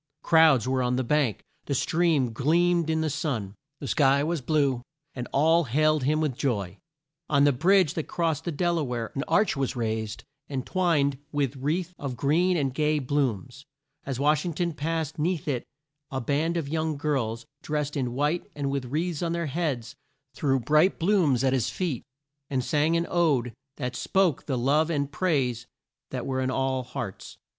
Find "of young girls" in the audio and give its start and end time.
16.57-17.45